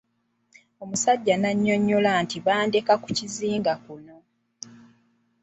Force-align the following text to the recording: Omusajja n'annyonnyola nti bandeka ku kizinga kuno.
Omusajja 0.83 1.35
n'annyonnyola 1.37 2.11
nti 2.23 2.37
bandeka 2.45 2.93
ku 3.03 3.09
kizinga 3.17 3.73
kuno. 3.83 4.15